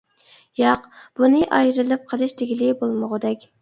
[0.61, 0.87] ياق،
[1.21, 3.53] بۇنى ئايرىلىپ قېلىش دېگىلى بولمىغۇدەك.